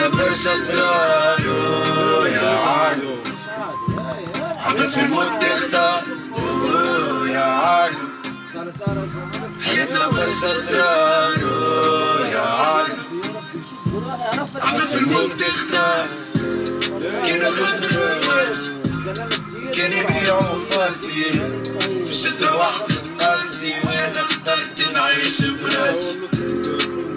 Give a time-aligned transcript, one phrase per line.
[0.00, 1.40] حياتنا برشا اسرار
[2.26, 3.16] يا عالو
[4.56, 6.02] عبد في الموت تختار
[7.28, 8.08] يا عالو
[9.60, 11.38] حياتنا برشا اسرار
[12.32, 12.94] يا عالو
[14.62, 16.08] عبد في الموت تختار
[17.26, 18.70] كان الخدر فاسي
[19.74, 21.24] كان يبيعوا فاسي
[22.04, 26.16] في الشدة واحدة قاسي وأنا اخترت نعيش براسي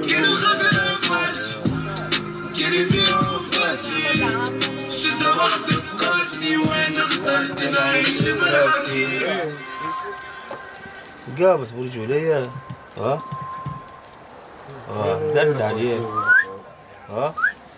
[0.09, 1.62] كان الخدر فاسي
[2.59, 9.07] كان يبيعوا فاسي في الشدة واحدة قاسي وأنا اخترت نعيش براسي؟
[11.39, 12.49] قامت برجولية
[12.97, 13.21] ها؟
[14.89, 15.99] آه دل عليه.
[17.09, 17.33] ها؟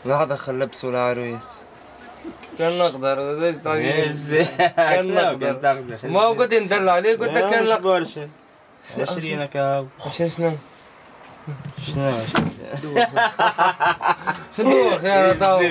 [0.05, 1.43] لحظة خل لبسوا العرويس
[2.59, 3.55] كان نقدر ليش
[4.75, 8.29] كان نقدر ما هو قلت ندل عليه قلت لك كان نقدر برشا
[8.99, 10.51] عشرين كاو عشان شنو؟
[11.87, 12.13] شنو
[14.57, 15.61] شنو يا تو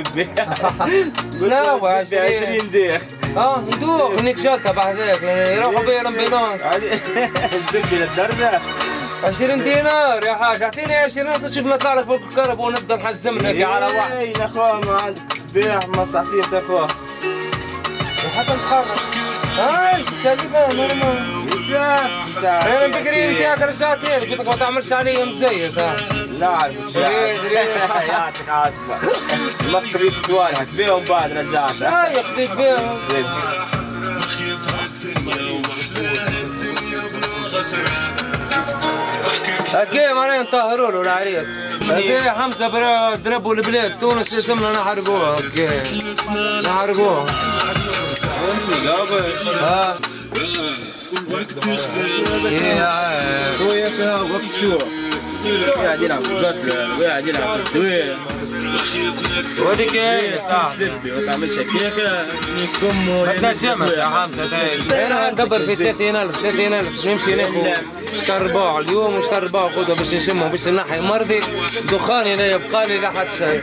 [1.41, 3.03] شنو عشرين عشرين ديخ
[3.37, 8.61] آه ندوخ هنيك شلته بعد ذاك لأن يروحوا بيا الامبيلونس الزبي للدرجة
[9.25, 13.87] 20 دينار يا حاج اعطيني 20 تشوف نطلع لك فوق الكهرباء ونبدا نحزم لك على
[13.87, 16.87] واحد اي نخوة ما عندك سبيح ما صعطيت اخوة
[18.37, 18.99] حتى نتحرك
[19.59, 21.64] هاي تسالفها نورمال
[22.49, 25.79] أنا بكري نتاعك رجعت لك قلت لك ما تعملش علي مزيز
[26.39, 26.95] لا اعرف
[28.09, 29.13] يعطيك عاصمة
[29.73, 32.99] ما قريت صوالحك بيهم بعد رجعت هاي خذيت بها
[39.75, 41.49] أوكي معناها نطهروا له العريس.
[41.91, 43.99] أوكي حمزة برا ضربوا البلاد.
[43.99, 45.31] تونس لازمنا نحرقوها.
[45.37, 45.69] أوكي.
[46.67, 47.27] نحرقوها.
[50.39, 50.71] ها
[52.51, 54.79] يا خويا فيها وقت شو
[55.77, 58.19] قاعد يلعب في البطل قاعد يلعب في الدوير
[59.67, 62.27] وديك ما تعملش هكاك
[62.59, 67.69] يكم ما تنجمش يا تعيش أنا ندبر في 30000 30000 نمشي ناخذ
[68.27, 71.41] شهر رباع اليوم وشهر رباع خذها باش نشمه باش نحي مرضي
[71.93, 73.63] دخاني لا يبقى لي لا حد شيء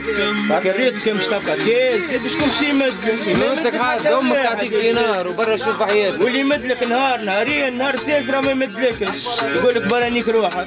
[0.72, 2.94] قريت كم اشتفقت كي باش كل شيء يمد
[3.26, 8.30] نمسك حد أمك تعطيك دينار وبرا شوف حياتك واللي يمد لك نهار نهارين نهار ثالث
[8.30, 10.66] راه ما يمدلكش يقول لك برانيك روحك.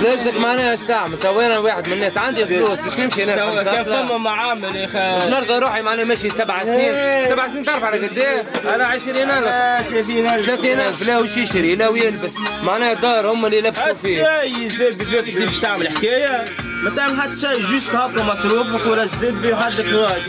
[0.00, 2.78] فلوسك معناها إيش تعمل تو أنا واحد من الناس؟ عندي فلوس.
[2.78, 3.84] باش نمشي نرقم كان.
[3.84, 6.78] فما معامل يا باش أخي نرضى روحي معناها ماشي سبع سنين.
[6.78, 7.28] إيه.
[7.28, 12.34] سبع سنين تعرف على قد إيه؟ على 20000 30000 30000 لا وش يشري لا ويلبس
[12.66, 14.40] معناها دار هم اللي لبسوا فيه.
[14.68, 15.02] فيك
[15.34, 16.44] اللي باش تعمل حكاية؟
[16.84, 20.22] ما تعمل حتى شيء جوست هاكا مصروفك ولا الزبي وحدك غادي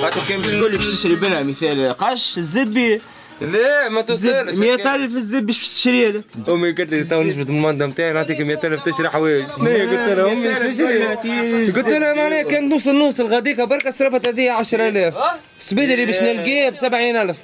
[0.00, 1.92] خاطر كان باش تقول لي باش تشري بنا مثال.
[1.98, 3.00] قش الزبي
[3.40, 8.12] ليه؟ ما توصلش 100000 الزبي باش تشري لك أمي قالت لي تو نجبد المنظم نتاعي
[8.12, 9.46] نعطيك 100000 تشري حوايج.
[9.58, 11.72] شنو هي؟ قلت لها أمي 100,000 تشري.
[11.72, 15.14] قلت لها معناها كان نوصل نوصل غاديك بركة صرفت هذه 10000
[15.60, 17.36] السبيد اللي باش نلقيه ب 70000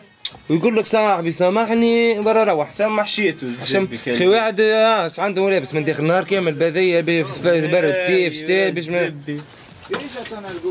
[0.50, 2.72] ويقول لك صاحبي سامحني برا روح.
[2.72, 7.00] سمح شيتو عشان خي واحد آه اش عنده لابس من داخل النهار كامل بذية
[7.44, 9.14] برد صيف شتاء باش ما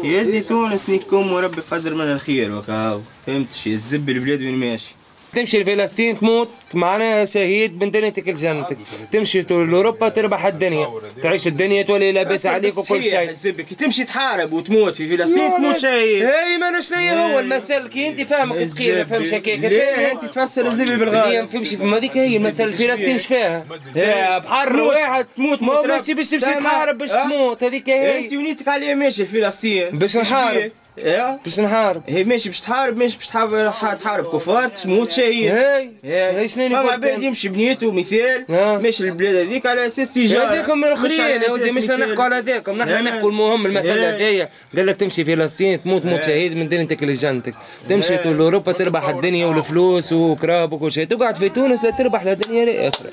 [0.04, 4.96] يدي تونس نيكم وربي قدر من الخير وكاو فهمتش الزب البلاد وين ماشي؟
[5.34, 8.78] تمشي لفلسطين تموت معناها شهيد من دنيتك لجنتك.
[9.12, 10.88] تمشي لأوروبا تربح الدنيا.
[11.24, 13.32] تعيش الدنيا تولي لاباس عليك وكل شيء.
[13.80, 17.88] تمشي تحارب وتموت في فلسطين تموت شيء هاي ما شنو هو المثل.
[17.88, 21.84] كي أنت فاهمك ثقيل ما فهمش هكاك أنت تفسر الزبي هي بالغالب ما فهمش في
[21.84, 23.66] هذيك هي المثل فلسطين شفاها
[23.96, 26.46] هي بحر واحد تموت ما ماشي باش تمشي.
[26.46, 27.64] تحارب باش؟ تموت.
[27.64, 28.20] هذيك هي.
[28.20, 29.90] أنت ونيتك عليها ماشي فلسطين.
[29.90, 30.72] باش نحارب.
[30.98, 35.92] يا باش نحارب هي ماشي باش تحارب ماشي باش تحارب تحارب كفار تموت شهيد هاي
[36.06, 38.46] هاي شنو عباد يمشي بنيته مثال.
[38.82, 41.90] ماشي البلاد هذيك على أساس تجاره هذيكم على الاخرين يا ودي مش.
[41.90, 43.04] نحكوا على هذاكم نحن.
[43.04, 43.90] نحكوا المهم المثل.
[43.90, 47.54] هذايا قال لك تمشي فلسطين تموت موت شهيد من دنيتك لجنتك
[47.90, 52.66] تمشي لاوروبا تربح الدنيا والفلوس وكراب وكل شيء تقعد في تونس لا تربح لا دنيا
[52.66, 53.12] لا اخره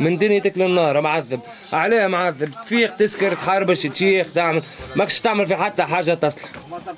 [0.00, 1.40] من دنيتك للنار معذب.
[1.72, 2.50] عليها معذب.
[2.66, 4.62] فيك تسكر تحاربش تشيخ تعمل
[4.96, 6.50] ماكش تعمل في حتى حاجة تصلح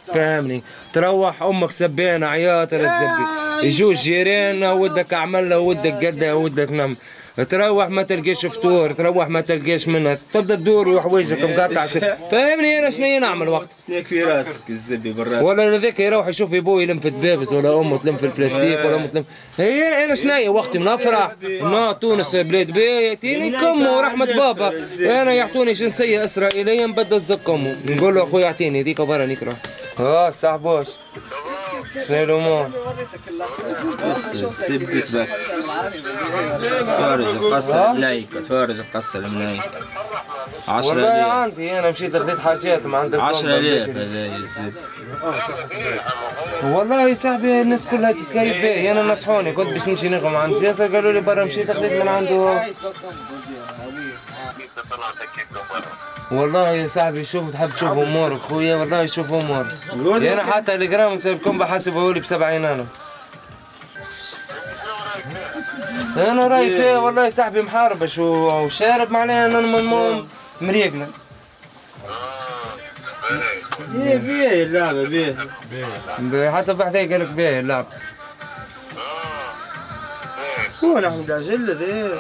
[0.07, 0.63] فاهمني
[0.93, 3.25] تروح أمك سبانه عياط الزبي
[3.63, 6.97] يجوا الجيران ودك عمل ودك قدها ودك نم.
[7.45, 10.19] تروح ما تلقاش فطور تروح ما تلقاش منها.
[10.33, 12.15] تبدأ تدور وحوايجك مقطع سر.
[12.31, 16.83] فاهمني أنا شنو نعمل وقت؟ ياك في راسك الزبي بالراس ولا ذاك يروح يشوف ابوه
[16.83, 19.25] يلم في الدبابز ولا أمه تلم في البلاستيك ولا أمه تلم.
[19.59, 21.33] هي أنا شنو وقتي نفرح.
[21.63, 24.73] نا تونس بلاد بي يعطيني كم ورحمة بابا.
[25.01, 29.57] أنا يعطوني جنسيه إسرائيلية نبدل زك امه نقول له أخويا أعطيني ذيك برا نكرة.
[30.01, 30.87] آه صاحبوش.
[32.09, 32.67] شنو الأمور
[34.05, 35.29] الزبي تبك
[36.81, 39.71] تفارج القصة الملايكة تفارج القصة الملايكة
[40.69, 44.75] عشرة والله عندي أنا مشيت خذيت حاجات ما عندك عشرة آلاف هذا يزيد
[46.63, 50.95] والله يا صاحبي الناس كلها تتكيف بيه أنا نصحوني كنت باش نمشي نخدم عند ياسر
[50.95, 52.63] قالوا لي برا مشيت خذيت من عنده.
[56.33, 59.67] والله يا صاحبي شوف تحب تشوف أمورك خويا والله شوف أمورك.
[60.33, 62.87] أنا حتى الجرام سيركم بحاسبه لي بسبعين أنا.
[66.17, 70.29] أنا رأيي فيه والله يا صاحبي محاربش وشارب معناها أنا م- م-
[70.61, 71.07] مريقنا.
[73.93, 75.37] بيه بيه اللعبة بيه
[76.19, 77.87] ب- حتى بعدين قال لك بيه اللعب
[80.85, 82.19] هو نحن بالعجلة ذي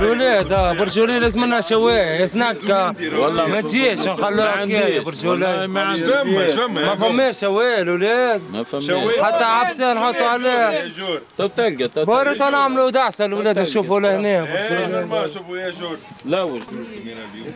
[0.00, 5.94] هالدنيا الولاد آه برجولي لازم لنا شوايه يسنكا والله ما تجيش نخلوها كي برجولي ما
[5.94, 6.22] فما
[6.66, 9.22] ما فما فماش شوايه الولاد ما فما شوي.
[9.24, 14.86] حتى عفسه نحطوا عليه جور طب تلقى طب بارت نعملوا دعسه الولاد نشوفوا لهنا إيه
[14.86, 16.62] نورمال شوفوا يا جور لا وش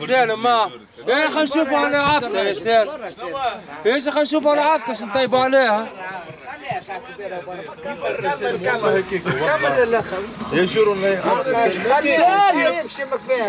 [0.09, 0.71] سالم ما
[1.09, 2.91] يا خلينا نشوفوا على عفسه يا سالم
[3.87, 5.89] إيش خلينا نشوفوا على عفسه عشان نطيبوا عليها
[10.53, 10.97] يا جور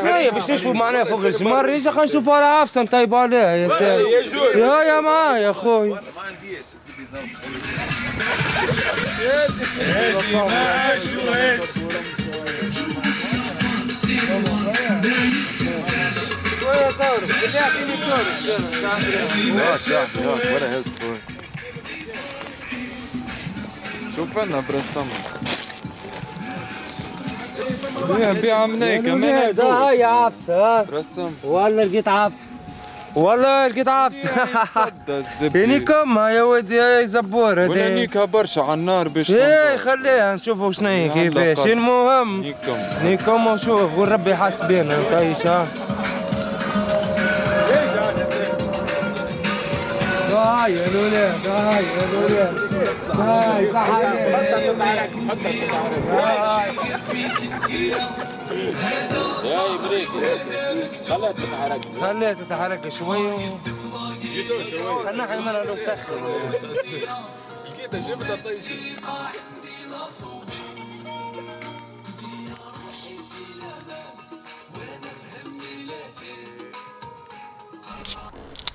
[0.02, 4.08] شوية باش نشوفوا معناها فوق الجمر إيش خلينا نشوفوا على عفسه نطيبوا عليها يا سالم
[4.08, 5.96] يا جور يا يا معايا يا أخوي
[24.16, 25.06] شوف أنا برسم
[28.42, 31.32] بيع منيك هذا هاي عفسه رسم
[31.78, 32.38] لقيت عفسه
[33.16, 34.30] والله لقيت عفسه
[35.80, 41.14] كمها يا ودي يا زبور هذي نيكها برشا على النار باش إيه خليها نشوفوا شنو
[41.14, 44.36] كيفاش المهم نيكم نيكم وشوف وربي
[50.66, 52.60] يحاسبنا تعيش ها هاي يا الولاد هاي يا الولاد
[53.20, 53.88] هاي صح
[62.02, 63.50] خليها تتحرك شوي.
[65.06, 66.22] خلنا حيمنا لو سخن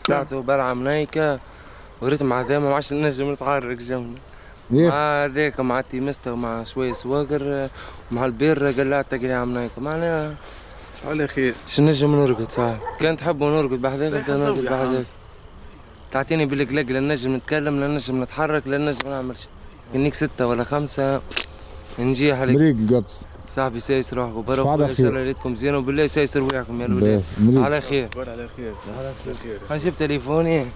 [0.09, 1.41] طلعتوا بلعة منيكة
[2.03, 4.15] وريت مع ذا ما عادش نجم نتحرك جنبنا.
[4.71, 7.69] مع ذاك مع تيمستا ومع شوية سواقر
[8.11, 10.35] مع البير قلعت تقريعة منيكة معناها
[11.09, 11.55] على خير.
[11.69, 12.75] شو نجم نرقد؟ صح.
[13.01, 15.05] كان تحبوا نرقد بحذاك انت نرقد بحذاك
[16.13, 19.49] تعطيني بالقلق لا نجم نتكلم لا نجم نتحرك لا نجم نعمل شيء
[19.93, 21.21] كنيك ستة ولا خمسة
[21.99, 22.57] نجي عليك.
[22.57, 23.21] مريق القبس.
[23.49, 25.25] صاحبي سايس برا على ان شاء الله خير.
[25.25, 27.65] ليلتكم زينة وبالله سايس رواحكم يا الولاد باهي، مريق.
[27.65, 28.09] على خير.
[28.17, 28.75] على خير
[29.71, 30.67] نجيب تليفوني؟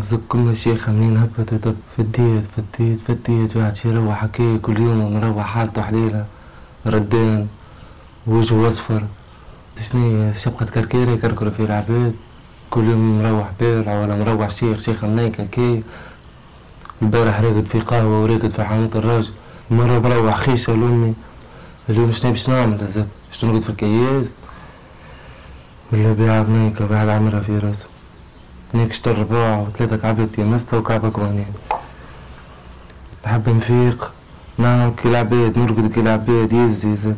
[0.00, 5.14] هنا زكم الشيخة منين هبط وطب فديت فديت فديت واحد شي يروح هكايا كل يوم
[5.14, 6.24] مروح حالته حليلة
[6.86, 7.46] ردان
[8.26, 9.02] وجهه اصفر
[9.90, 12.14] شني شبقة كركيرة يكركروا في العباد
[12.70, 15.82] كل يوم مروح بارع ولا مروح شيخ شيخ منيك هكايا
[17.02, 19.32] البارح راقد في قهوة وراقد في حانوت الراجل
[19.70, 21.14] مرة بروح خيشة لأمي
[21.88, 23.06] اليوم شنو باش نعمل؟ الزب.
[23.30, 24.34] باش نرقد في الكياس؟
[25.92, 27.86] ولا بيع بنيكة بعد عمرها في راسه.
[28.74, 31.46] هيك شطر رباع وثلاثة كعبات يمستا وكعبة كوانين
[33.26, 34.12] نحب نفيق
[34.58, 37.16] نعم كي العباد نرقد كي العباد يزي زب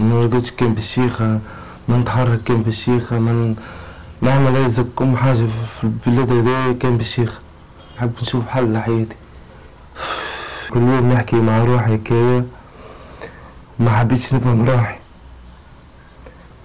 [0.00, 1.40] ما نرقدش كان بالشيخة
[1.88, 3.54] ما نتحرك كان بالشيخة ما
[4.22, 5.46] نعمل أي زك أم حاجة
[5.80, 7.38] في البلاد هذا كان بالشيخة
[7.96, 9.16] نحب نشوف حل لحياتي
[10.70, 12.44] كل يوم نحكي مع روحي حكاية
[13.78, 14.97] ما حبيتش نفهم روحي.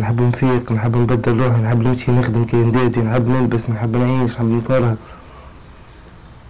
[0.04, 4.46] نحب نفيق نحب نبدل روحي نحب نمشي نخدم كي ندادي نحب نلبس نحب نعيش نحب
[4.46, 4.98] نفرهد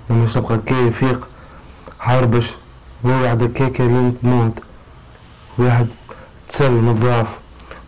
[0.09, 1.27] مش نبقى كي فيق
[1.99, 2.47] حاربش
[3.03, 4.59] وواحد هكاكا لين تموت
[5.57, 5.87] واحد
[6.47, 7.39] تسلم الضعف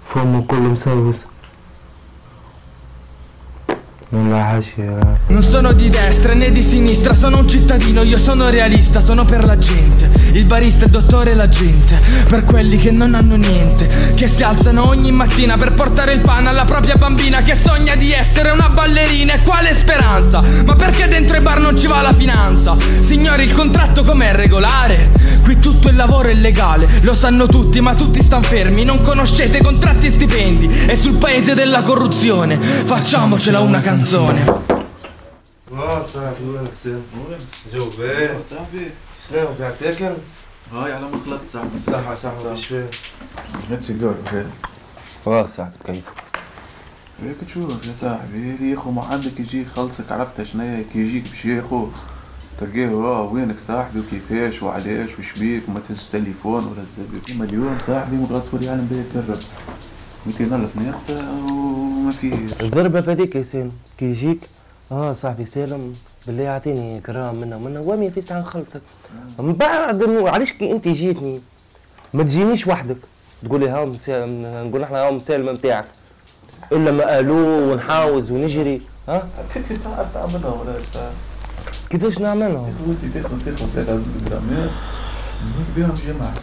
[0.05, 0.74] فمه كله
[4.13, 9.25] الحاشية Non sono di destra né di sinistra, sono un cittadino, io sono realista, sono
[9.25, 10.14] per la gente.
[10.36, 14.44] il barista, il dottore e la gente, per quelli che non hanno niente, che si
[14.44, 18.68] alzano ogni mattina per portare il pane alla propria bambina che sogna di essere una
[18.68, 20.44] ballerina e quale speranza?
[20.65, 22.75] Ma perché dentro i bar non ci va la finanza?
[23.00, 25.12] Signori, il contratto com'è regolare?
[25.42, 29.62] Qui tutto il lavoro è legale, lo sanno tutti, ma tutti stan fermi, non conoscete
[29.62, 32.60] contratti e stipendi, è sul paese della corruzione.
[32.60, 34.63] Facciamocela una canzone.
[35.70, 36.88] What's up, Alex?
[37.72, 38.70] What's up,
[39.29, 40.13] شنو قاعد تاكل؟
[40.74, 42.89] هاي على مخلط صاحبي صحة صحة إيش فيه؟
[43.70, 44.15] ما تسيجار
[45.27, 46.03] آه صاحبي كيف؟
[47.24, 51.88] هيك تشوف يا صاحبي يا اخو ما عندك يجي يخلصك عرفت شنو كي يجيك بشيخو
[52.60, 58.15] تلقاه آه وينك صاحبي وكيفاش وعلاش وش بيك وما تهز تليفون ولا الزبيب مليون صاحبي
[58.15, 59.39] مغصب يعلم بيه كرب
[60.25, 64.39] 200 الف ناقصة وما فيه الضربة فديك يا سالم كي يجيك
[64.91, 65.96] آه صاحبي سالم
[66.27, 68.82] بالله اعطيني كرام منه منه وامي في ساعة نخلصك
[69.39, 71.41] من بعد إنه علاش كي انت جيتني؟
[72.13, 72.98] ما تجينيش وحدك.
[73.46, 73.96] تقول لي هاو
[74.67, 75.86] نقول إحنا هاو مسالم نتاعك
[76.72, 78.82] إلا ما قالوه ونحاوز ونجري.
[79.10, 80.74] ها؟ كنت ساعة تعملها ولا
[81.89, 84.70] كيفاش نعملها؟ وانت تاخذ تاخذ 3 جرامات
[85.75, 86.34] بيهم جمعة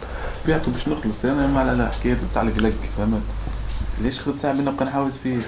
[0.47, 1.25] بعته باش نخلص.
[1.25, 3.21] أنا ما على حكاية بتاع لك فهمت؟
[4.01, 5.43] ليش خذ ساعة منه بقى نحاوز فيك؟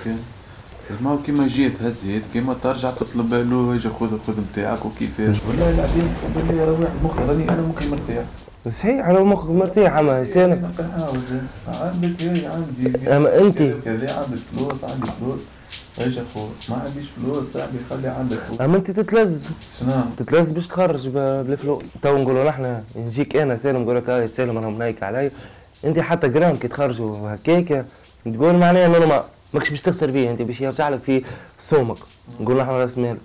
[1.02, 5.70] ما هو كيما جيت هزيت كيما ترجع تطلب له أجي خذ خذ نتاعك وكيفاش؟ والله
[5.70, 8.26] العظيم تسبب لي واحد مخ راني أنا ممكن مرتاح.
[8.70, 10.56] صحيح أنا مخك مرتاح اما نحاول
[11.68, 15.40] عندك عندي أما أنت؟ كذا عندك فلوس عندي فلوس.
[16.00, 18.38] أجي خذ ما عنديش فلوس صاحبي خلي عندك.
[18.38, 18.62] فلوس.
[18.62, 19.48] أما أنت تتلز.
[19.80, 24.58] شنو؟ تتلز باش تخرج بالفلوس تو نقولوا نحن نجيك أنا سالم نقول لك هاي سالم
[24.58, 25.32] أنا منايك علي.
[25.86, 27.86] أنت حتى جرام كي تخرجوا هكاك
[28.26, 29.24] تقول معناها إنه ما
[29.56, 31.24] ماكش باش تخسر فيه أنت باش يرجع لك في
[31.60, 31.98] صومك.
[32.40, 33.18] نقول نحن راس مال.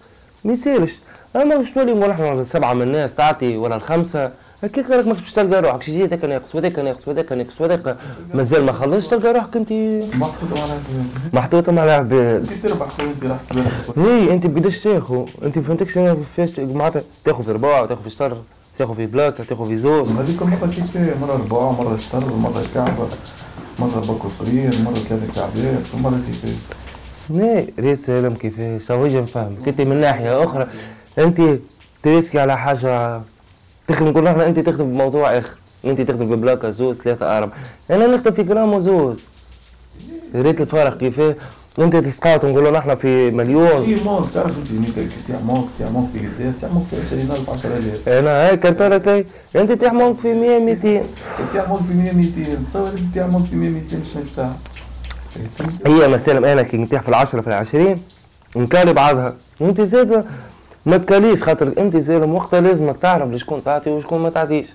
[0.44, 0.98] ما يصيرش.
[1.36, 4.30] أما باش تولي نقول نحن سبعة من الناس تعطي ولا الخمسة
[4.62, 5.82] هكاك راك ماكش باش تلقى روحك.
[5.82, 7.96] شي هذاك ناقص وهذاك ناقص وهذاك ناقص وهذاك
[8.34, 9.72] مازال ما خلصش تلقى روحك أنت.
[11.32, 12.48] محطوطة مع العباد.
[13.98, 15.26] اي أنت بقداش تاخو.
[15.42, 18.36] أنت فهمتكش أنا كيفاش معناتها تاخو في رباع تاخو في شطر
[18.78, 20.12] تاخو في plaque تاخو في زوز.
[20.12, 23.08] هذيك المرة كيف فيها مرة أربعة مرة شطر مرة كعبة.
[23.78, 26.60] مرة باكو صغير مرة ثلاثة كعبات ومرة كيف؟
[27.30, 30.68] لا ريت سالم كيفاش تو هيجي نفهمك انت من ناحية أخرى.
[31.18, 31.58] أنت
[32.02, 33.20] تريسكي على حاجة؟
[33.86, 37.56] تخدم نقول إحنا أنت تخدم بموضوع اخر أنت تخدم ببلاكة زوز ثلاثة اربعه
[37.90, 39.18] أنا نخدم في جرام وزوز
[40.34, 41.34] ريت الفرق كيفاه
[41.78, 43.84] انت تسقط نقولوا نحن في مليون.
[43.84, 48.48] في مونك تعرف أنت هنيك كي تعمق تعمق في قداش تعمق في 20000 10000 أنا
[48.48, 49.24] هيك أنت تي
[49.60, 51.02] أنت تحمل في 100 200
[51.54, 54.52] تعمق في 100 200 تصور أنت تعمق في 100 200 شنو بتاع
[55.86, 58.02] هي مثلا أنا كي نتيح في العشرة في العشرين.
[58.56, 60.24] نكالي بعضها وأنت زاد
[60.86, 62.96] ما تكاليش خاطر أنت زاد وقتها لازمك.
[62.96, 64.66] تعرف لشكون تعطي وشكون ما تعطيش.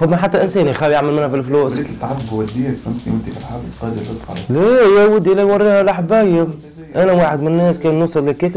[0.00, 1.74] فما حتى إنسان يخاف يعمل منها في الفلوس.
[1.74, 6.48] وليت تعرف وديك فهمتني وانت في الحبس قادر تدخل لا يا ودي لا يوريها الحبايب
[6.96, 8.56] أنا واحد من الناس كان نوصل لكيك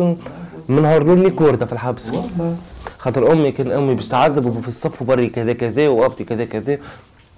[0.70, 2.10] من نهار لي كورته في الحبس.
[2.10, 2.56] والله.
[3.00, 6.78] خاطر أمي كان أمي باش تعذب وفي الصف وبري كذا كذا وأبتي كذا كذا.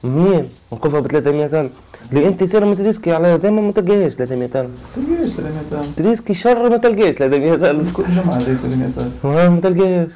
[0.03, 1.71] منين؟ نوقفها ب 300 الف
[2.11, 6.69] اللي أنت سير ما تريسكي على دائما ما تلقاهاش 300 الف تلقاش 300000 تريسكي شر
[6.69, 10.07] ما تلقاش 300 الف كل هذيك 300000 ما ما تلقاهاش.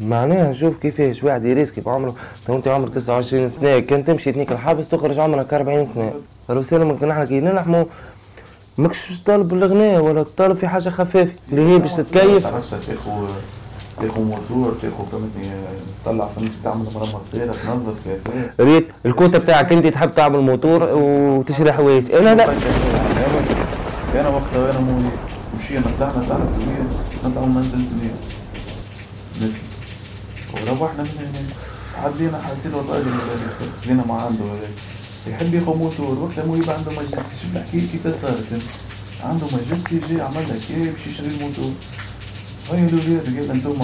[0.00, 2.14] معناها شوف كيفاش واحد يريسكي بعمره
[2.46, 6.12] تو انت عمرك 29 سنة كان تمشي تنيك الحبس تخرج عمرك 40 سنة.
[6.50, 7.84] رسالة كنا نحن كي نلحموا
[8.78, 12.42] ماكش طالب الغناء ولا طالب في حاجة خفيفة اللي هي باش تتكيف.
[12.42, 13.26] تعرفش تاخو
[14.02, 15.50] تاخو موتور تاخو فهمتني
[16.04, 17.94] تطلع فهمتني تعمل مرمى صغيرة تنظف
[18.60, 22.52] ريت الكوته بتاعك انت تحب تعمل موتور وتشري حوايج أنا لا
[24.20, 24.98] أنا وقتها وأنا مو
[25.58, 26.86] مشينا طلعنا طلعنا في الليل
[27.24, 28.10] نطلعوا منزل الليل
[29.42, 29.58] نزل
[30.54, 34.44] من هنا عدينا حاسين الراجل اللي خلينا مع عنده.
[34.44, 34.70] هذاك
[35.26, 37.26] يحب ياخذ موتور وقتها مو يبقى عنده مجلس.
[37.42, 38.62] شوف الحكاية كيف صارت.
[39.24, 41.72] عنده مجلس جي عمل لك إيه باش يشري الموتور
[42.70, 43.78] هاي الاولاد قال أنتم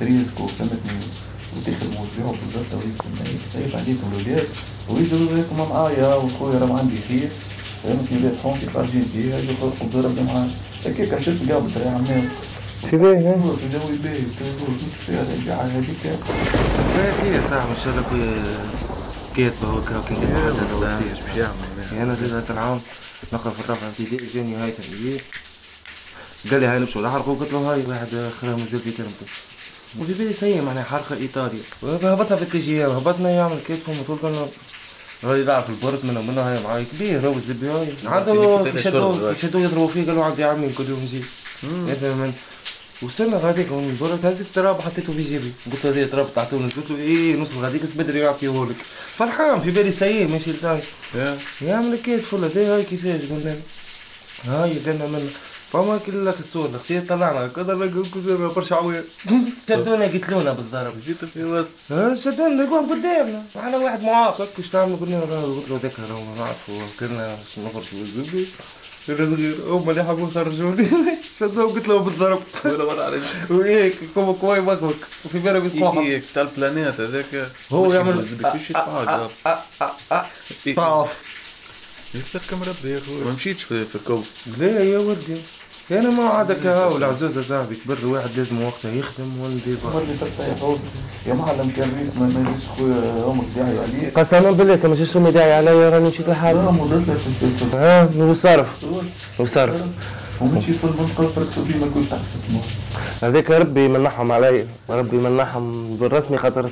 [0.00, 0.98] تريسكو فهمتني
[1.56, 3.38] وتخدموا وتبيعوا في الزبطة ويستنى.
[3.52, 4.48] سايب عليكم الاولاد
[4.88, 7.28] ويجوا لكم معايا وخويا راه عندي خير.
[7.82, 10.48] فهمتني؟ ولاد حومتي خارجين فيها يجوا يخرجوا ضربني معاه
[10.86, 12.28] هكاك شفت قبل يا عمي.
[12.82, 14.20] في وجوي باهي
[15.06, 16.18] فيها البيعة هذيك
[17.20, 18.42] خير صاحبي ان شاء الله في
[19.36, 22.80] كاتبه هكا كي ندير حاجة توصيل باش يعمل أنا زاد هذا العام
[23.32, 25.20] نقرا في الرابعه ابتدائي جاني نهايه العيد
[26.50, 29.26] قال لي هاي نمشوا نحرقوا قلت له هاي واحد خرا مازال في ترمته
[29.98, 34.48] وفي بالي سيء معناها حرقه ايطاليا هبطها في التي جي هبطنا يعمل كتفهم وطول
[35.24, 38.32] هاي يلعب في البرد منه منه هاي معاي كبير هو الزبي هاي كده عنده
[38.64, 41.08] كده يشدوا شرب يشدوا يضربوا فيه قالوا عندي عمي كل يوم
[42.02, 42.32] من
[43.02, 45.52] وصلنا غاديك من البرد هزيت التراب حطيته في جيبي.
[45.72, 48.76] قلت له هذه تراب تعطوني قلت له إيه نص غاديك بدري يعطيه لك
[49.18, 50.80] فرحان في بالي سيء ماشي لتاي
[51.14, 51.80] يا.
[51.80, 53.56] ملكيت فل دي هاي كيفاش؟ قلنا.
[54.44, 55.30] هاي قلنا منه
[55.72, 57.48] فما كل لك الصور الخسير طلعنا.
[57.48, 57.74] كذا
[58.56, 59.04] برشا عوير
[59.68, 60.94] شدونا قتلونا بالضرب.
[61.06, 61.70] جيت في وسط.
[61.90, 63.42] ها شدونا لقوهم قدامنا.
[63.56, 68.46] معنا واحد معاق وش تعمل؟ قلنا قلت له ذكر ما نعرفه كنا نخرج بالزبي
[69.06, 70.88] كنا صغير هم اللي حبوا يخرجوني.
[71.40, 72.42] شدوهم قلت له بالضرب.
[72.64, 77.48] ولا ولا على وهيك كوم كوي مكوك وفي بالي بيتقوحوا هيك تاع البلانيت هذاك.
[77.72, 78.24] هو يعمل
[80.76, 81.22] طاف
[82.14, 84.20] يصير كم ربي يا أخوي ما مشيتش في في الكو
[84.58, 85.36] لا يا ودي
[85.90, 89.76] أنا ما عادك هاو العزوزة صاحبي كبر الواحد لازم وقتها يخدم ولدي.
[91.26, 95.30] يا معلم كان ريت ما نجيش خويا أمك داعي عليك قسما بالله كما جيش امي
[95.30, 97.16] داعي عليا راني مشيت لحالي لا مضيت لك
[100.38, 101.22] في المنطقة
[101.80, 102.60] ما كنتش تحت في اسمه
[103.22, 106.70] هذيك ربي يمنحهم علي ربي يمنحهم بالرسمي خاطر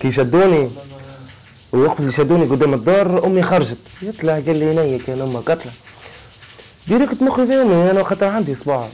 [0.00, 0.70] كي شدوني
[1.74, 3.76] الوقت اللي شدوني قدام الدار أمي خرجت.
[4.02, 5.72] يطلع قال لي نيك يا أمك قتله
[6.88, 8.88] direct مخي في أمي أنا خاطر عندي صباع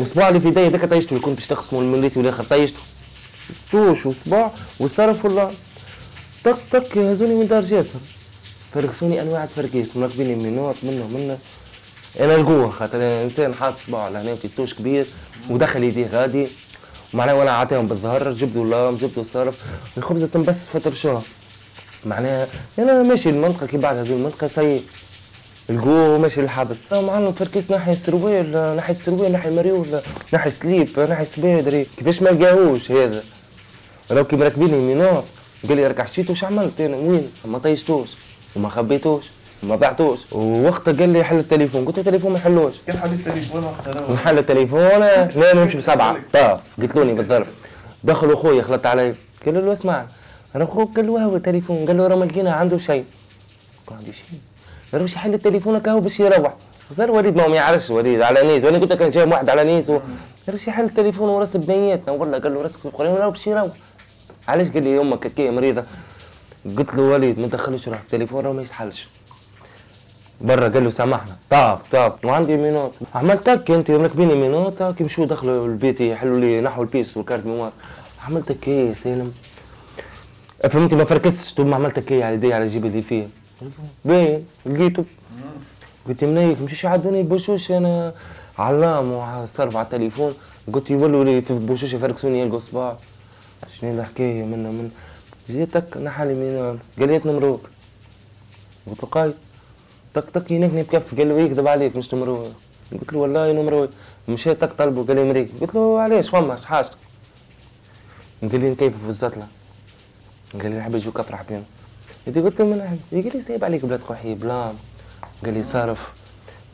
[0.00, 2.78] الصباع اللي في يدي ذاك طيشته اللي كنت باش تقسمه لموليتي والآخر طيشته
[3.50, 5.50] ستوش وصباع وصرف والله
[6.44, 7.98] طق طق يهزوني من دار جاسر.
[8.74, 11.38] فرقسوني أنواع تفركيس مركبيني منوط منه منه.
[12.20, 15.06] أنا القوه خاطر أنا إنسان حاط صباعه على هنا وكيستوش كبير
[15.50, 16.46] ودخل يديه غادي.
[17.14, 19.54] معناها وأنا عطيهم بالظهر جبدوا اللام جبدوا الصرف.
[19.96, 21.22] الخبزه تنبس فترشوها
[22.06, 22.46] معناها
[22.78, 24.82] أنا ماشي المنطقة كي بعد هذه المنطقة سيء
[25.70, 29.86] القوه ماشي للحبس أنا معلم فركيس ناحية السروال ناحية السروال ناحية مريول
[30.32, 33.22] ناحية سليب ناحية سبادري كيفاش ما لقاهوش هذا؟
[34.10, 35.24] لو كي مركبيني menottes
[35.68, 38.08] قال لي راك حشيت وش عملت؟ أنا وين؟ ما طيشتوش
[38.56, 39.24] وما خبيتوش.
[39.62, 40.32] وما بعتوش.
[40.32, 41.84] ووقتها قال لي حل التليفون.
[41.84, 44.12] قلت له التليفون ما حلوش كان حل التليفون وقتها.
[44.14, 47.46] نحل التليفون لا نمشي بسبعة؟ طاف قتلوني بالضرب.
[48.04, 49.14] دخلوا خويا خلط علي.
[49.46, 50.04] قال له اسمع
[50.56, 50.96] أنا أخوك.
[50.96, 51.86] قال له هو التليفون.
[51.86, 53.04] قال له راه ما لقينا عنده شيء.
[53.86, 54.38] قال عندي شيء.
[54.92, 56.54] قال له باش يحل التليفون هو باش يروح.
[56.96, 58.64] صار وليد ما هو ما يعرفش وليد على نيت.
[58.64, 60.02] وأنا قلت لك كان جايب واحد على نيت و- قال
[60.48, 63.72] باش يحل التليفون ورس بنيتنا والله قال له راسك في القران ولا باش يروح.
[64.48, 65.84] علاش قال لي أمك هكايا مريضة؟
[66.78, 67.98] قلت له وليد ما تدخلش روح.
[68.00, 69.08] التليفون راه ما يتحلش.
[70.40, 71.36] برا قال له سامحنا.
[71.50, 72.24] طاف طاف.
[72.24, 76.89] وعندي menottes عملت تك انت مركبيني menottes هاك يمشوا دخلوا البيت يحلوا لي نحوا ال
[76.89, 77.72] puce وال carte mémoire
[78.28, 79.32] عملت هكا يا سالم؟
[80.70, 83.28] فهمتي؟ ما فركستش طول ما عملت هكا على يدي على جيبي اللي فيه.
[84.04, 85.04] باين لقيته.
[86.08, 88.14] قلت منيك مشيش يعدوني بوشوش أنا
[88.58, 90.32] علام وصرف على التليفون.
[90.72, 92.96] قلت يولوا لي في بوشوش يفركسوني يلقوا صباع.
[93.80, 94.90] شنو الحكاية منا من
[95.50, 97.62] جيتك نحالي من قال لي نمروك
[98.86, 99.34] قلت له قايد
[100.20, 102.48] تك تك ينكني بكف قال له يكذب عليك مش نمروي
[102.92, 103.88] قلت له والله نمروي
[104.28, 105.48] مشى تك طلبه قال لي مريك.
[105.60, 106.96] قلت له علاش؟ فما حاجتك
[108.42, 109.46] قال لي نكيف في الزتله
[110.62, 111.62] قال لي نحب نجوك افرح بينا
[112.26, 112.80] إذا قلت له من
[113.12, 114.74] قال لي سايب عليك بلاد قحي بلام
[115.44, 116.12] قال لي صرف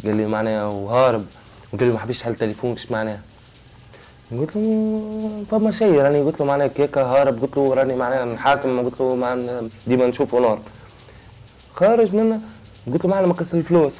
[0.04, 1.24] قال لي معناها وهارب.
[1.72, 3.20] وقال لي ما حبيتش حل تليفونك إيش معناها؟
[4.33, 6.00] قلت له فما شيء.
[6.00, 7.42] راني قلت له معناها كيكة هارب.
[7.42, 8.85] قلت له راني معناها نحاكم.
[8.85, 10.59] قلت له ديما نشوفه نار.
[11.74, 12.40] خارج منه
[12.92, 13.92] قلت له معلم كسر الفلوس.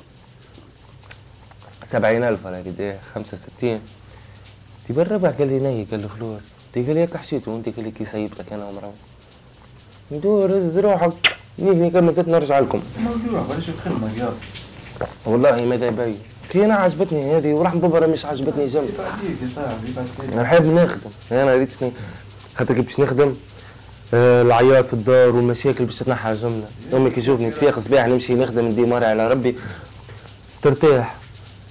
[1.85, 3.81] سبعين ألف ولا قد إيه؟ خمسة وستين.
[4.89, 6.43] تبى الربع قال لي ني قال له فلوس.
[6.73, 8.93] تي قال لي هيك حشيت وانت قال لي كي سيبتك أنا ومروان
[10.13, 11.13] ندور هز روحك
[11.59, 12.83] نيجي كان مازلت نرجع لكم.
[12.99, 14.33] موضوع بلاش الخدمة؟ يا.
[15.27, 16.19] والله ماذا يبين
[16.51, 18.89] كي أنا عجبتني هذه ورحم بابا راه مش عجبتني جنب.
[18.89, 21.93] يا صاحبي بعد نحب نخدم أنا ريتني
[22.55, 23.37] خاطر كي باش نخدم
[24.13, 29.07] العياط في الدار والمشاكل باش تتنحى جمله امي كي تشوفني تفيق صباح نمشي نخدم نديماري
[29.07, 29.57] على ربي.
[30.63, 31.15] ترتاح.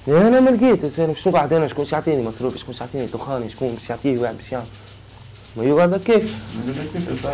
[0.07, 3.49] أنا ما لقيت أنا شنو قاعد أنا؟ شكون باش يعطيني مصروف شكون باش يعطيني دخاني؟
[3.49, 4.65] شكون باش يعطيه واحد باش يعمل؟
[5.57, 7.31] ما يقعد كيف؟ نقول لك كيف؟ ما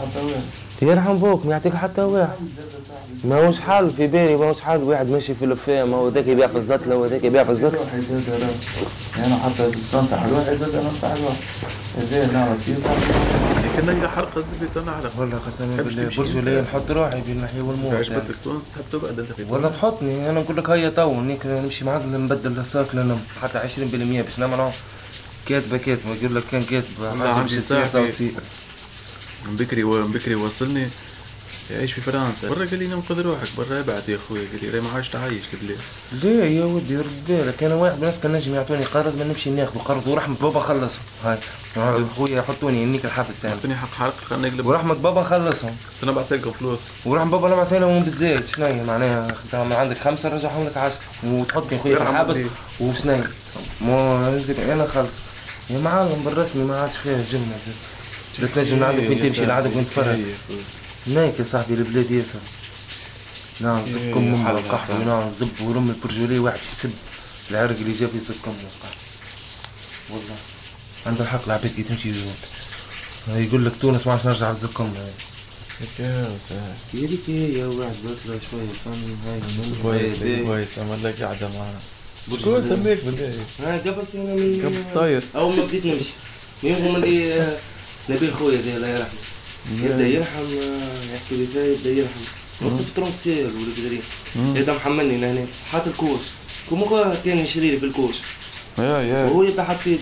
[0.00, 0.20] حتى
[0.82, 2.36] يرحم بوك ما يعطيك حتى واحد.
[3.24, 6.26] ما هوش حال في بالي ما هوش حال واحد ماشي في الفام ما هو ذاك
[6.26, 7.80] يبيع في الزطلة وذاك يبيع في الزطلة
[9.18, 11.36] أنا حتى تنصح الواحد زاد أنا ننصح الواحد
[11.98, 12.86] هذا نعرف كيف
[13.64, 17.60] لكن نلقى حلقه زبيت أنا على والله قسما بالله تمشي برجولية نحط روحي بين الحي
[17.60, 18.24] والموت عجبتك يعني.
[18.44, 22.60] تونس تحب تقعد انت ولا تحطني أنا نقول لك هيا تو نيك نمشي معاك نبدل
[22.60, 24.70] الساك لنا حتى 20% باش نعمل
[25.46, 27.86] كاتبة كاتبة يقول لك كان كاتبة والله حاجة عندي باش تصير.
[27.86, 28.32] تو تصير.
[29.46, 30.88] بكري من بكري وصلني.
[31.70, 32.48] يعيش في فرنسا.
[32.48, 35.62] برا قال لي ننقذ روحك برا ابعد يا أخوي قال لي ما عادش تعيش قلت
[35.62, 35.76] لي
[36.12, 39.50] ليه يا ودي رد بالك أنا واحد من الناس كان نجم يعطوني قرض ما نمشي
[39.50, 40.06] ناخذ قرض.
[40.06, 41.02] ورحمة بابا خلصهم.
[41.24, 41.38] هاي.
[42.16, 45.76] خويا يحطوني هنيك الحبس يعني اعطيني حق حرق خلينا نقلب ورحمة بابا خلصهم.
[46.02, 46.78] أنا بعث لكم فلوس.
[47.04, 48.48] ورحمة بابا نبعث لهم بالزيت.
[48.48, 51.00] شنو معناها انت من عندك خمسة نرجعهم لك عشرة.
[51.24, 52.36] وتحطني خويا في الحبس.
[52.80, 53.24] وشنو
[53.80, 55.14] مو زيك أنا خلص.
[55.70, 57.74] يا معلم بالرسمي ما عادش فيها جملة زين
[58.38, 60.18] لا تنجم لعندك وين تمشي لعندك وين تفرج
[61.06, 62.38] هناك يا صاحبي البلاد ياسر.
[63.60, 64.94] إيه، كم يا من القحط صح.
[65.00, 66.90] ونعم زب ورم البرجولي واحد يسب
[67.50, 68.96] العرق اللي جاب يزب كم من القحط
[70.10, 70.36] والله.
[71.06, 74.92] عنده الحق العباد كي تمشي يقول يقول لك تونس ما عادش نرجع لزب كم
[75.98, 76.28] يا
[76.94, 79.40] ريت يا واحد بطلع شوية فن هاي
[79.82, 81.78] كويس كويس عمل لك قاعدة معنا
[82.42, 83.34] شو سميك بالله.
[83.60, 85.22] أنا من قبس طاير.
[85.36, 86.10] أول ما بديت نمشي.
[86.62, 87.56] مين هم اللي
[88.10, 89.20] نبيل خويا ذي الله يرحمه
[89.82, 90.46] يبدا يرحم
[91.14, 92.20] يحكي لي فيها يبدا يرحم
[92.62, 96.20] وقت في ترونكسير ولا كذا يبدا محملني أنا هنا حاط الكوش.
[96.70, 98.16] كم هو كان يشري لي في الكوش
[98.78, 99.24] يا يا.
[99.24, 99.98] وهو يبدا حاط في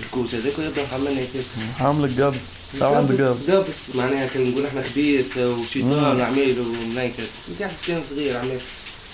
[0.00, 1.26] الكوش هذاك ويبدا محملني
[1.78, 2.38] حاملك قبض
[2.82, 3.74] عندك قبض قابس.
[3.94, 8.60] معناها كان نقول إحنا خبيث وشيطان ومنيكر كنت قاعد كان صغير عميل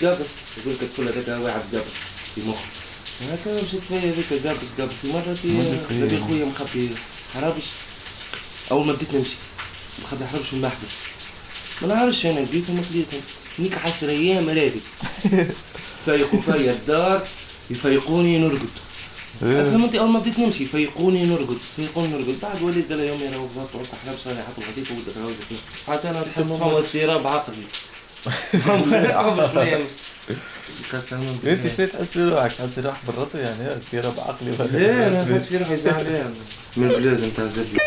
[0.03, 0.27] قابس.
[0.59, 1.97] يقول لك الطفل هذاك واحد قابس
[2.35, 2.67] في مخه.
[3.33, 5.05] هكا مشيت فيا هذيك قابس قابس.
[5.05, 5.37] مرة.
[5.91, 6.88] نبي خويا مخبي
[7.35, 7.64] حرابش.
[8.70, 9.35] أول ما بديت نمشي
[10.04, 10.88] مخبي حرابش من المحبس
[11.83, 13.20] ما نعرفش أنا لقيتهم ما لقيتهم
[13.59, 14.81] هنيك عشر أيام رادي
[16.04, 17.22] فيقوا فيا الدار
[17.70, 18.68] يفيقوني نرقد.
[19.40, 22.40] فهمت أول ما بديت نمشي فيقوني نرقد فيقوني نرقد.
[22.42, 25.37] بعد وليد قال لي يومي أنا وقفت قلت أحلى صار حطوا غديك وبدك عاود
[25.88, 27.62] حتى أنا تحس فما اضطراب عقلي.
[30.92, 35.44] قسما أنت شنو تحس روحك؟ تحس روحك بالرسم يعني اضطراب عقلي ولا ليه أنا بس
[35.44, 36.35] في روحي زعلان
[36.76, 37.78] من البلاد انت زبي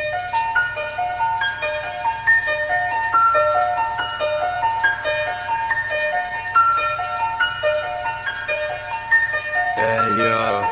[9.81, 10.63] يا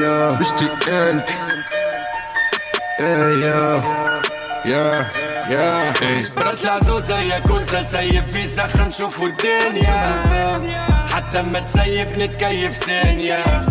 [0.00, 1.22] يا اشتقال
[3.00, 3.82] يا
[4.64, 5.06] يا
[6.64, 10.24] العزوزة يا كوزة سيب في سخن نشوفوا الدنيا
[11.14, 13.62] حتى ما تسيب نتكيف ثانية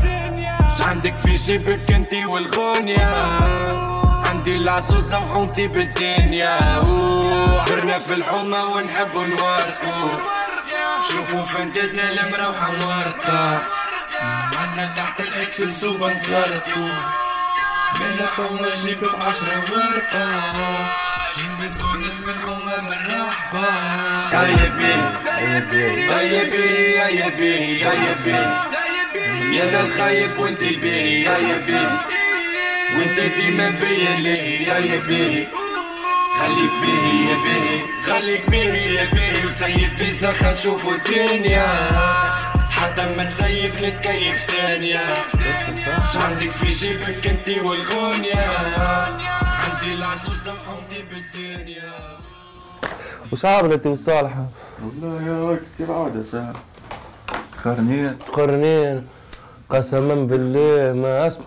[0.78, 3.16] ش عندك في جيبك انتي والغنية
[4.26, 6.58] عندي العزوزة وحومتي بالدنيا
[7.62, 10.37] عبرنا في الحومة ونحبوا نوركو
[11.14, 13.62] شوفوا فندتنا المروحة موركة
[14.60, 16.82] عنا تحت الحيط في السوبر نزرقو
[18.00, 20.28] من الحومة جيب بعشرة ورقة.
[21.38, 23.68] جيب من تونس من حومة مرحبا
[24.34, 24.96] يا يبي
[25.30, 28.38] يا يبي يا يبي يا يبي
[29.58, 31.88] يا ذا الخايب وانت البي يا يبي
[32.98, 35.48] وانت ديما بيا ليه يا يبي
[36.40, 37.77] خليك به يا به
[38.18, 41.68] خليك به يا به وسيب في سخن شوفوا الدنيا.
[42.70, 45.00] حتى ما تسيب نتكيف ثانية.
[46.16, 48.48] عندك في جيبك أنتي والغنية.
[49.64, 51.94] عندي العزوزة وحومتي بالدنيا.
[53.32, 54.46] وش عملت والصالحة؟
[54.84, 56.54] والله يا كيف عادة ساعة
[57.64, 59.08] خرنين قرنين
[59.70, 61.46] قسما بالله ما أسمع.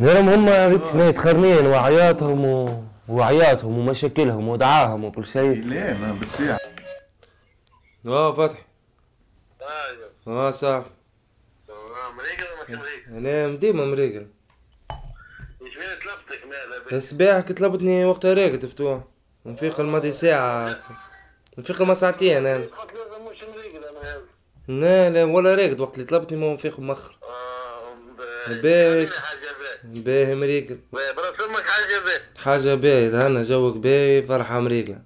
[0.00, 2.82] نرم هم ريتش نايت قرنين وعياتهم و...
[3.08, 5.64] وعياتهم ومشاكلهم ودعاهم وكل شيء.
[5.64, 6.58] ليه؟ ما بتبيع
[8.06, 8.62] آه فتحي.
[10.28, 10.84] آه صح.
[13.08, 14.26] أنا ديما مريقل
[16.92, 19.04] الصباح كنت طلبتني وقتها راقد فتوح
[19.46, 20.78] نفيق الماضي ساعة.
[21.58, 22.66] نفيق ما ساعتين أنا.
[24.68, 27.18] لا لا ولا راقد وقت اللي طلبتني ما نفيق مخر
[28.62, 29.08] باهي
[29.84, 30.78] باهي مريقل.
[30.92, 32.42] برسمك حاجة بيه.
[32.42, 35.02] حاجة باهي هنا جوك باهي فرحة مريقلة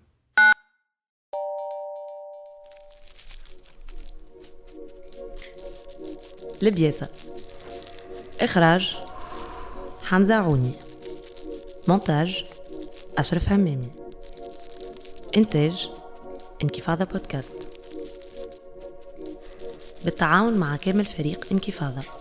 [6.63, 7.09] لبياسة
[8.41, 8.97] إخراج
[10.03, 10.73] حمزة عوني.
[11.89, 12.45] مونتاج
[13.19, 13.89] أشرف همامي
[15.37, 15.91] إنتاج
[16.63, 17.53] انكفاضة بودكاست.
[20.05, 22.20] بالتعاون مع كامل فريق انكفاضة.